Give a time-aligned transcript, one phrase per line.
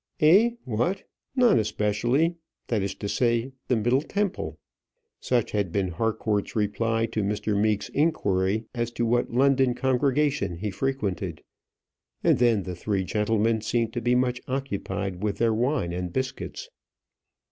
[0.19, 0.53] "Eh!
[0.65, 1.03] what!
[1.35, 2.33] none especially;
[2.69, 4.57] that is to say, the Middle Temple."
[5.19, 7.55] Such had been Harcourt's reply to Mr.
[7.55, 11.43] Meek's inquiry as to what London congregation he frequented;
[12.23, 16.69] and then the three gentlemen seemed to be much occupied with their wine and biscuits.